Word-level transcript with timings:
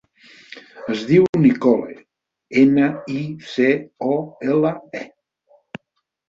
Es 0.93 1.01
diu 1.09 1.27
Nicole: 1.43 1.93
ena, 2.63 2.87
i, 3.17 3.21
ce, 3.51 3.69
o, 4.15 4.17
ela, 4.55 4.73
e. 5.03 5.83